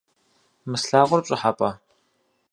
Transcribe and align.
Мы 0.69 0.75
слъагъур 0.83 1.21
пщӏыхьэпӏэ? 1.23 1.69